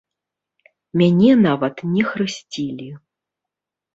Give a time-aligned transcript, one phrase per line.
[1.01, 2.87] Мяне нават не хрысцілі.